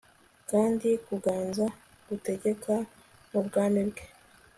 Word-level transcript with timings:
Kandi 0.49 0.89
kuganza 1.05 1.65
gutegeka 2.07 2.73
mubwami 3.31 3.81
bwe 3.89 4.05